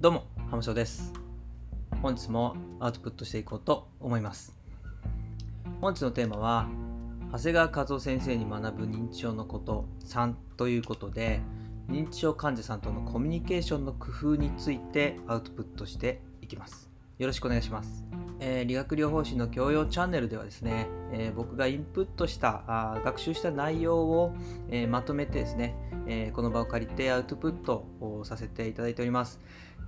[0.00, 1.12] どうも、浜翔です。
[2.00, 4.58] 本日もアウトプットしていこうと思います。
[5.82, 6.70] 本日のテーマは、
[7.30, 11.42] 長谷川和夫先生に学ぶ認知症のこと3ということで、
[11.90, 16.88] 認知症患者さんとのコミュニケーションの工夫についてアウトプットしていきます。
[17.18, 18.06] よろしくお願いします。
[18.40, 24.32] えー理学療法士の教養チャンネルではですね、えー僕がインプットしたあ学習した内容を、
[24.70, 25.76] えーまとめてですね、
[26.06, 29.38] えこの場を借りてアウトプットをさせていただいております。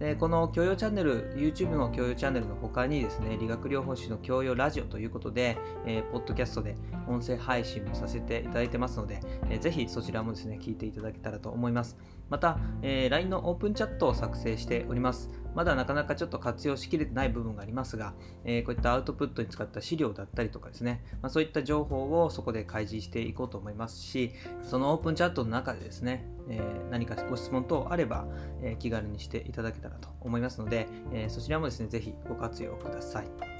[0.00, 6.74] でこの教養チャンネル、YouTube の教養チャンネルの他にですね、理学療法士の教養ラジオということで、えーポッドキャストで
[7.06, 11.98] 音声配信もさせていただいてますので、えーぜひそちらもですね、聞いていただけたらと思います。
[12.30, 15.28] また、えー LINE のオープンチャットを作成しております。
[15.54, 18.14] まだなかなかちょっと活用しきれてない部分がありますが、
[18.46, 28.26] えーこういったアウトプットに使った資料だったりとかですね、まあ、そういった情報をそこで開示していこうと思いますし、そのオープンチャットの中でですね、え何かご質問等あれば、
[28.62, 33.50] え気軽にしていただけたらと思いますので、えそちらもですね、ぜひご活用ください。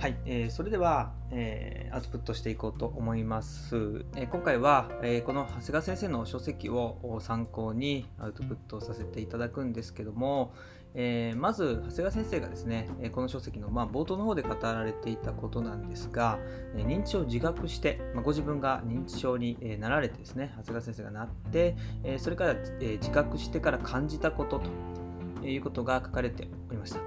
[0.00, 4.04] はい、えーそれでは、えーアウトプットしていこうと思います。
[4.14, 10.52] えー今回は、えーこの長谷川先生の書籍を参考にアウトプットさせていただくんですけども、
[10.94, 16.38] えーまず長谷川先生がですね、この書籍の、まあ、冒頭の方で語られていたことなんですが、
[16.74, 21.76] 認知症を自覚して、まあ、ご自分が認知症に、なられてですね、長谷川先生がなって、
[22.18, 24.60] それから、自覚してから感じたこと
[25.40, 27.00] ということが書かれておりました。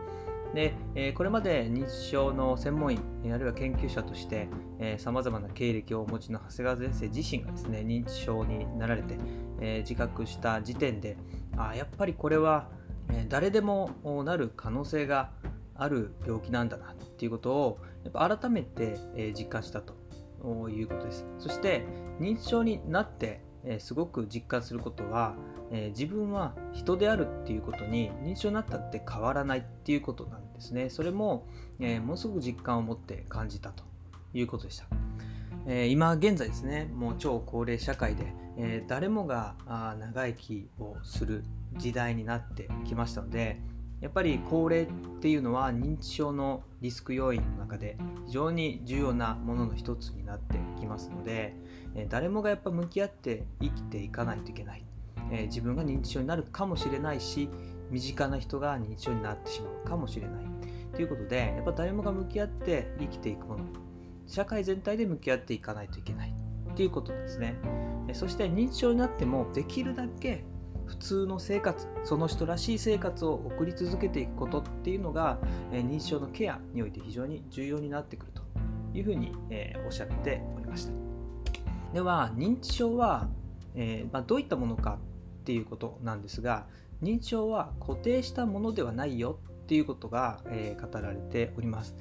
[0.53, 2.99] で、えこれまで認知症の専門医、
[3.31, 4.49] あるいは研究者として
[4.97, 9.17] さまざまな経歴をお持ちの長谷川先生自身がですね認知症になられて、
[9.61, 11.17] え自覚した時点で
[11.57, 12.69] あーやっぱりこれは、
[13.29, 13.91] 誰でも
[14.25, 15.31] なる可能性が
[15.75, 19.93] ある病気なんだなっていうことをやっぱ改めて、実感したと
[20.69, 21.25] いうことです。
[21.39, 21.85] そして
[22.19, 23.41] 認知症になって、
[23.79, 25.35] すごく実感することは、
[25.89, 30.89] 自分は人であるっていうことに認知症になったって変わらないっていうことなんですね。
[30.89, 31.47] それも、
[31.79, 33.83] ものすごく実感を持って感じたと
[34.33, 34.85] いうことでした、
[35.88, 41.44] 今現在ですねもう超高齢社会で、えー誰もがあ長生きをする
[41.77, 43.59] 時代になってきましたので
[44.01, 44.88] やっぱり高齢っ
[45.19, 51.55] ていうのは認知症のリスク要因の中で非常に重要なものの一つになってきますので、
[51.95, 54.85] えー誰もがやっぱ向き合って生きていかないといけない、
[55.31, 57.50] えー自分が認知症になるかもしれないし
[57.89, 60.45] 身近な人が認知症になってしまうかもしれない。
[60.94, 63.66] ということでやっぱ誰もが向き合って生きていくもの
[64.27, 66.41] 社会全体で向き合っていかないといけない。
[66.71, 67.55] っていうことですね。
[68.13, 70.43] そして認知症になってもできるだけ
[70.85, 75.39] 普通の生活その人らしい生活を送り続けていくことっていうのが
[75.71, 78.41] 認知症のケアにおいて非常に重要になってくると
[78.93, 79.31] いうふうに、
[79.85, 80.91] おっしゃっておりました。
[81.93, 83.29] では認知症は、
[83.75, 84.99] えま、どういったものか
[85.41, 86.65] っていうことなんですが
[87.01, 91.95] 認知症は固定したものではないよっていうことが、え語られております。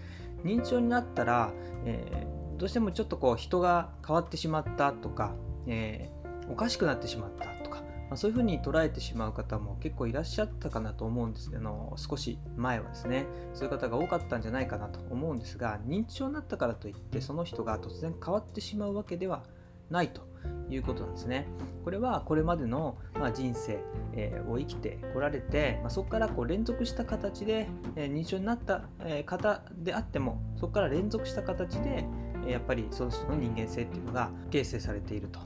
[0.44, 1.52] 認知症になったら、
[1.84, 2.26] え
[2.60, 5.34] どうしてもちょっとこう人が変わってしまったとか、
[5.66, 19.44] えーおかしくなってしまったとか、まあ、そういうふうに捉えてしまう方も結構いらっしゃったかなと思うんですあの少し前はですねそういう方が多かったんじゃないかなと思うんですが認知症になったからといってその人が突然変わってしまうわけでは
[19.90, 20.22] ないと
[20.68, 21.46] いうことなんですね。
[21.84, 23.82] これはこれまでの、まあ、人生、
[24.12, 32.06] えーを生きてこられて、まあ、そこからこう連続した形で、えー認知症になった、えー方であってもそこから連続した形で、
[32.46, 35.40] やっぱりその人の人間性っていうのが形成されていると。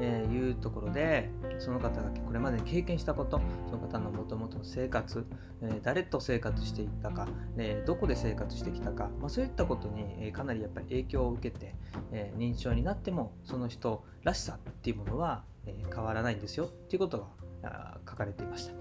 [0.00, 5.24] えいうところでその方がこれまで経験したことその方のもともとの生活、
[5.62, 11.74] え誰と生活していったか、えどこで生活してきたか、まあ、そういったことに、えかなりやっぱり影響を受けて、
[12.10, 17.28] え認知症になってもその人らしさっていうものは、え変わらないんですよっていうこと
[17.62, 18.72] が書かれていました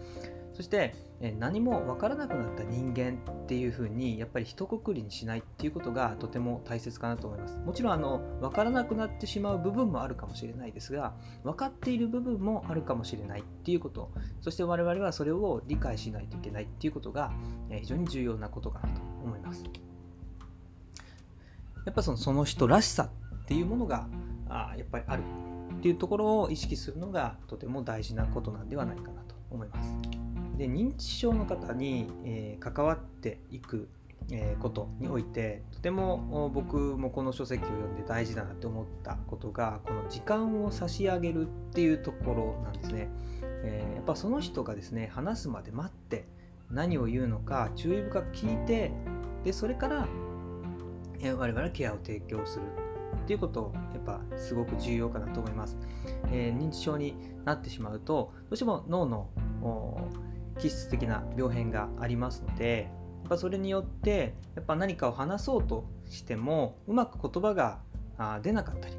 [0.53, 0.95] そして、
[1.39, 7.57] 何も分からなくなった人間っていうふうにやっぱり一括りにしないっていうことがとても大切かなと思います。
[7.57, 14.11] もちろんあの分からなくなってしまう部分もあるかもしれないですが分かっている部分もあるかもしれないっていうこと。
[14.41, 17.31] そして我々はそれを理解しないといけないっていうことが
[17.69, 19.63] 非常に重要なことかなと思います。
[21.85, 23.09] やっぱそのその人らしさ
[23.43, 24.07] っていうものが
[24.49, 25.23] あやっぱりある
[25.77, 30.22] っていうところを意識するのがとても大事なことなんではないかなと思います。
[30.57, 33.89] で認知症の方に、えー関わっていく、
[34.31, 43.09] えーことにおいてとてもお僕もこの書籍を読んで大事だなって思ったことがこの時間を差し上げるっていうところなんですね、
[43.63, 46.25] えーやっぱその人がですね話すまで待って
[46.69, 48.91] 何を言うのか注意深く聞いて
[49.45, 50.07] でそれから、
[51.19, 52.65] えー我々はケアを提供する
[53.23, 55.77] っていうことやっぱすごく重要かなと思います、
[56.31, 57.15] えー認知症に
[57.45, 59.29] なってしまうとどうしても脳の
[59.61, 59.97] お
[60.63, 62.89] 気質的な病変がありますので
[63.23, 67.79] やっぱそれによってやっぱ何かを話そうとしてもうまく言葉が
[68.41, 68.95] 出なかったり、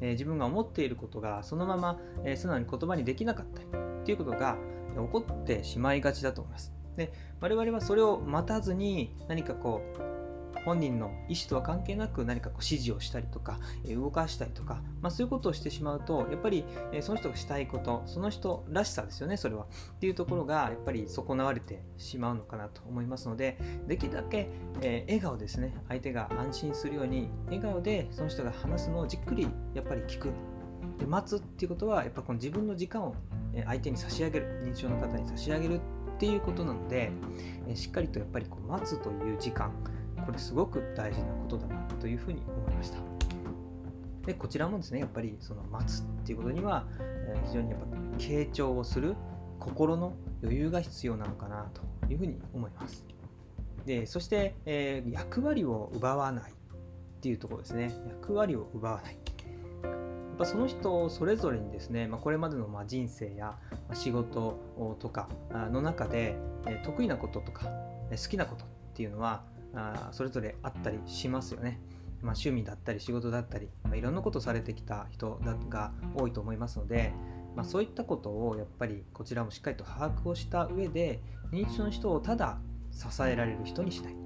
[0.00, 4.56] え、自分が思っていることがそのまま、え、素直に言葉にできなかったりっていうことが
[4.94, 6.72] 起こってしまいがちだと思います。
[6.96, 10.25] で我々はそれを待たずに何かこう
[10.64, 19.64] 本人の意思とは関係なく何かこう指示をしたりとか、え動かしたりとか、まあ、そういうことをしてしまうとやっぱり、えその人がしたいことその人らしさですよねそれは。
[19.64, 24.48] っていうところがやっぱり損なわれてしまうのかなと思いますのでできるだけ、
[24.82, 30.30] え笑顔ですね相手が安心するように笑顔でその人が話すのをじっくりやっぱり聞く。
[30.98, 33.14] で待つっていうことはやっぱこの自分の時間を
[33.66, 35.80] 相手に差し上げる認知症の方に差し上げる
[36.16, 37.10] っていうことなので
[37.74, 39.70] しっかりとやっぱりこう待つという時間
[40.26, 42.98] これすごく大事なことだなというふうに思いました。
[44.26, 47.86] でこちらもですねやっぱりその待つっていうことには、え非常にやっぱ
[48.18, 49.14] 傾聴をする
[49.60, 53.06] 心の余裕が必要なのかなというふうに思います。
[53.86, 56.54] でそして、えー、役割を奪わないっ
[57.20, 59.14] ていうところですね役割を奪わない。
[59.84, 63.56] やっぱその人それぞれにですね、まあ、これまでのま人生や
[63.94, 64.58] 仕事
[64.98, 65.30] とか
[65.70, 66.36] の中で
[66.84, 67.70] 得意なこととか
[68.10, 69.44] 好きなことっていうのは
[69.76, 71.80] あそれぞれあったりしますよね。
[72.22, 75.38] まあ、趣味だったり仕事だったり、まあ、いろんなことされてきた人
[75.68, 77.12] が多いと思いますので、
[77.54, 81.20] まあ、そういったことをやっぱりこちらもしっかりと把握をした上で
[81.52, 82.58] 認知症の人をただ
[82.90, 84.16] 支えられる人にしない。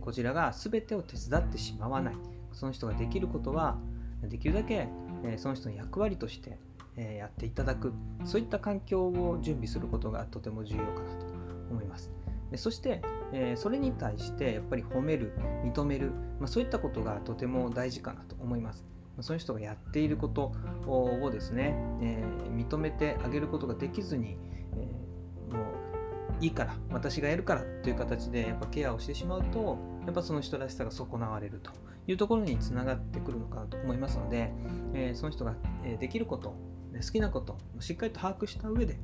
[0.00, 2.14] こちらが全てを手伝ってしまわない。
[2.52, 3.78] その人ができることは
[4.22, 4.88] できるだけ
[5.36, 6.58] その人の役割として
[6.96, 7.92] やっていただく。
[8.24, 11.26] そういった環境を準備することがとても重要かなと
[11.70, 12.10] 思います。
[12.56, 15.32] そしてえ、それに対してやっぱり褒める
[15.64, 18.84] 認める、まあ、そういったことがとても大事かなと思います。
[19.20, 20.52] そういう人がやっていること
[20.86, 24.38] をですね、えー、認めてあげることができずに、
[24.76, 25.60] えー、も
[26.40, 31.70] ういいから私がやるからという形でやっぱケアをしてしまうとやっぱその人らしさが損なわれると
[32.06, 34.52] いうところにつながってくるのかなと思いますので、
[34.94, 35.54] えー、その人が
[35.98, 36.54] できること
[36.94, 38.98] 好きなことをしっかりと把握した上で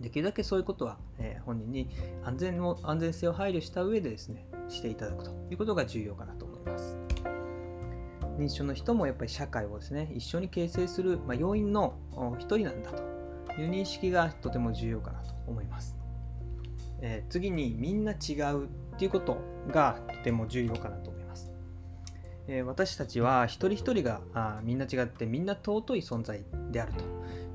[0.00, 1.88] できるだけそういうことは、えー、本人に
[2.24, 6.96] 安全を安全性を配慮した上でですねしていただくということが重要かなと思います。
[8.40, 11.94] 認知症の人もやっぱり社会をですね一緒に形成する、まあ、要因の
[12.38, 13.02] 一人なんだと
[13.60, 15.96] いう認識がとても重要かなと思います、
[17.02, 18.68] えー、次にみんな違うっ
[18.98, 19.38] ていうこと
[19.68, 21.52] がとても重要かなと思います、
[22.48, 27.04] えー、私たちは一人一人があみんな違ってみんな尊い存在であると。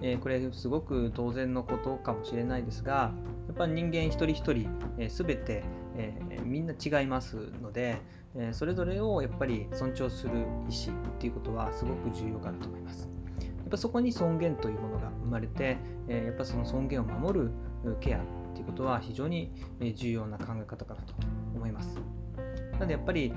[0.01, 3.13] え、これすごく当然のことかもしれないですが
[3.47, 5.63] やっぱり人間一人一人、えー、全て、
[5.97, 7.97] え、みんな違いますので、
[8.36, 10.68] えそれぞれをやっぱり尊重する意思っ
[11.19, 13.09] ていうことはすごく重要かなと思います。
[13.39, 15.77] やっぱそこに尊厳というものが生まれて、
[16.07, 17.51] えやっぱその尊厳を守る
[18.01, 18.21] ケアっ
[18.53, 19.51] ていうことは非常に
[19.95, 21.13] 重要な考え方かなと
[21.56, 21.97] 思います。
[22.74, 23.33] なのでやっぱり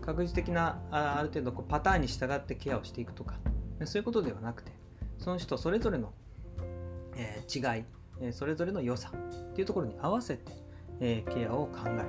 [0.00, 3.38] 確実的なある程度こうパターンに従ってケアをしていくとか
[3.84, 4.72] そういうことではなくて
[5.20, 6.12] その人それぞれの、
[7.16, 7.84] えー、違い、
[8.20, 10.52] えそれぞれの良さっていうところに合わせて、
[11.00, 12.04] えケアを考え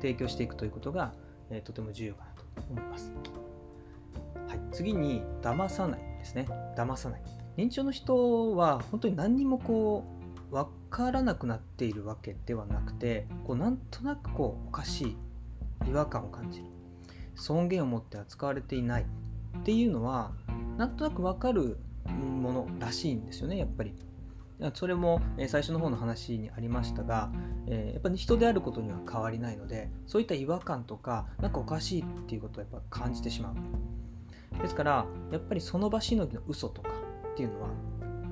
[0.00, 1.12] 提供していくということが、
[1.50, 3.12] えとても重要かなと思います、
[4.48, 6.46] はい、次に騙さないですね。
[6.76, 7.22] 騙さない。
[7.56, 10.04] 認知症の人は本当に何にもこ
[10.50, 15.16] う分からなくなっているわけではなくてこうなんとなくこうおかし
[15.84, 16.66] い違和感を感じる
[17.34, 20.32] 尊厳を持って扱われていないっていうのは
[20.78, 21.78] なんとなく分かる
[22.10, 23.94] ものらしいんですよねやっぱり。
[24.74, 27.32] それも最初の方の話にありましたが、
[27.66, 34.62] えやっぱり人であることには変わりないのでそういった違和感とか何かおかしいっていうことをやっぱ感じてしまう。
[34.62, 36.90] ですからやっぱりその場しのぎの嘘とか
[37.32, 37.68] っていうのは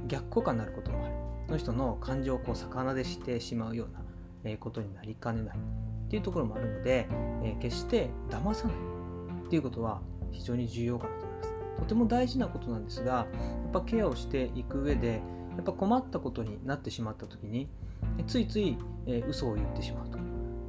[0.06, 1.14] 逆効果になることもある。
[1.46, 3.86] その人の感情をこう逆なでしてしまうよ
[4.44, 5.56] うなことになりかねない。
[5.56, 7.08] っていうところもあるので、
[7.44, 8.76] え決して騙さない
[9.46, 10.00] っていうことは
[10.32, 11.29] 非常に重要かなと。
[11.80, 13.26] とても大事なことなんですがや
[13.68, 15.22] っぱケアをしていく上で
[15.56, 17.68] やっぱ困ったことになってしまった時に
[18.26, 20.18] ついつい、えー、嘘を言ってしまうと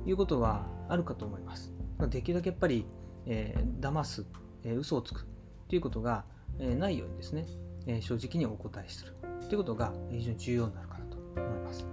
[0.05, 1.71] いうことはあるかと思います。
[2.09, 2.85] できるだけやっぱり、
[3.27, 4.25] えー、騙す、
[4.63, 5.27] えー、嘘をつく
[5.67, 6.25] ということが、
[6.59, 7.45] えー、ないようにですね、
[7.85, 9.13] えー、正直にお答えする
[9.47, 11.85] ということが非常に重要になるかなと思います、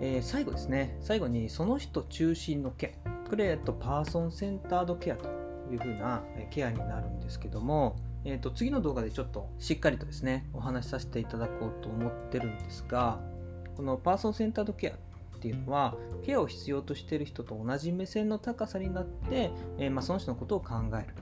[0.00, 0.96] えー、最後ですね。
[1.00, 3.30] 最後にその人中心のケア。
[3.30, 5.28] これ、えっと、パーソンセンタードケアと
[5.70, 13.20] いうふうなケアになるんですけども、えーと、次の動画でちょっとしっかりとですねお話しさせていただこうと思ってるんですが
[13.76, 21.14] このパーソンセンタードケアっていうのはケアを必要としている人と同じ目線の高さになって、えー、まあ、その人のことを考える。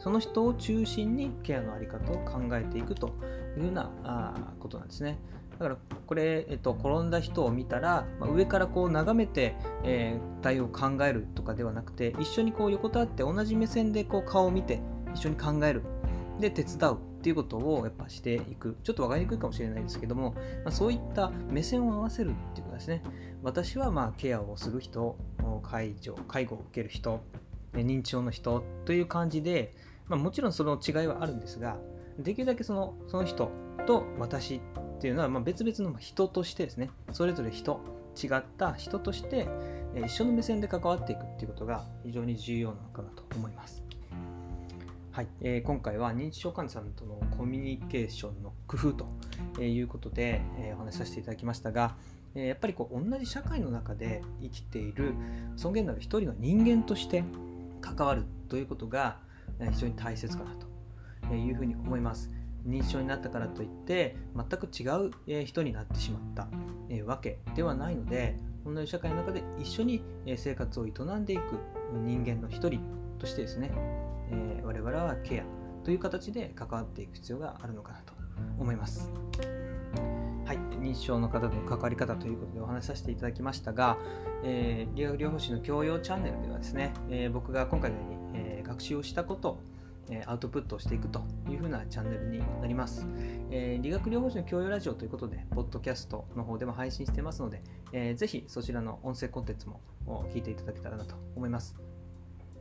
[0.00, 3.14] その人を中心にケアの在り方を考えていくと
[3.56, 5.18] いうようなあことなんですね。
[5.52, 5.76] だから
[6.06, 14.80] これ、えっと、転んだ人を見たら、まあ、上からこう眺めて、えー、対応を考えるとかではなくて一緒にこう横たわって同じ目線でこう顔を見て
[15.14, 15.82] 一緒に考える。
[16.40, 20.32] で手伝うっていうことをやっぱしていくちょっと分かりにくいかもしれないですけども、
[20.64, 23.02] まあ、そういった目線を合わせるっていうことですね
[23.42, 25.16] 私はまあケアをする人
[25.62, 27.20] 介助介護を受ける人
[27.72, 29.74] 認知症の人という感じで、
[30.06, 31.76] まあ、もちろんその違いはあるんですが
[32.18, 33.50] できるだけそのその人
[33.86, 34.60] と私っ
[35.00, 37.80] ていうのはま別々の人としてですねそれぞれ人
[38.22, 39.48] 違った人として
[40.04, 43.82] 一緒の目線で関わっていくっていうことが非常に重要なのかなと思います。
[45.14, 48.92] はい、えー、今回は認知症患者さんとのコミュニケーションの工夫
[49.54, 51.94] ということで、えー、お話しさせていただきましたが、
[52.34, 55.14] えー、やっぱりこう同じ社会の中で生きている
[55.54, 57.22] 尊厳のある一人の人間として
[57.80, 59.18] 関わるということが
[59.70, 60.50] 非常に大切かな
[61.28, 62.32] というふうに思います。
[62.66, 64.82] 認知症になったからといって全く違
[65.38, 66.48] う人になってしまった
[67.04, 70.02] わけではないので同じ社会の中で一緒に
[70.36, 71.60] 生活を営んでいく
[71.92, 73.70] 人間の一人としてですね
[74.30, 75.44] えー、我々はケア
[75.84, 78.14] という形で関わっていく必要があるのかなと
[78.58, 79.10] 思います。
[80.44, 83.96] はい、認知症の方との関わり方ということでお話しさせていただきましたが、
[84.44, 89.60] えー、理学療法士の教養チャンネルではですね、えー、僕が今回のように、えー、学習をしたことを
[90.26, 93.06] アウトプットをしていくというふうなチャンネルになります。
[93.50, 99.80] えー、理学療法士の教養ラジオということで、ポッドキャストの方でも配信してますので、えー、ぜひそちらの音声コンテンツも
[100.30, 101.93] 聞いていただけたらなと思います。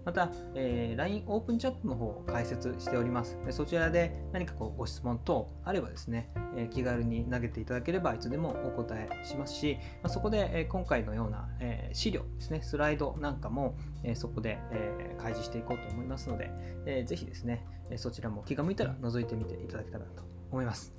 [0.06, 3.38] また、えー、LINE オープンチャットの方を開設しております。
[3.46, 16.52] でそちらで何かこうご質問等あればですね、えー、気軽に投げていただければいつでもお答えしますし、まあ、そこで、えー、今回のような、え、資料ですね、スライドなんかも、え、そこで、え、開示していこうと思いますので、
[16.86, 17.66] えー、ぜひですね、
[17.98, 20.94] そちらも気が向いたら覗いてみていただけたらと思います。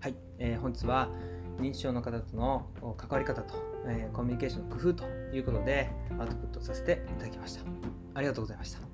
[0.00, 1.08] はい、え、本日は
[1.58, 3.54] 認知症の方との関わり方と、
[3.86, 7.62] えー、コミュニケーションの工夫ということでアウトプットさせていただきました。
[8.14, 8.91] ありがとうございました。